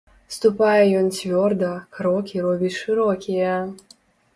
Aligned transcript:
Ступае 0.35 0.79
ён 1.01 1.11
цвёрда, 1.19 1.71
крокі 2.01 2.35
робіць 2.49 2.77
шырокія. 2.83 3.65